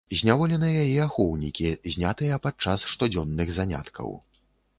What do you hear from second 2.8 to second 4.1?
штодзённых заняткаў.